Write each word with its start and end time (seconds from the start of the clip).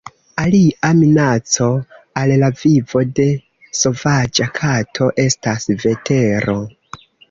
Alia 0.43 0.89
minaco 0.99 1.67
al 2.23 2.35
la 2.45 2.51
vivo 2.63 3.05
de 3.21 3.29
sovaĝa 3.83 4.51
kato 4.61 5.15
estas 5.29 5.75
vetero. 5.89 6.63